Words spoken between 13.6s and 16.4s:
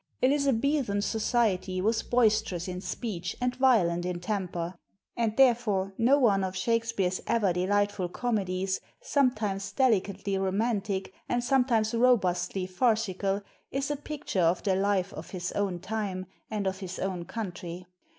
is a picture of the life of his own time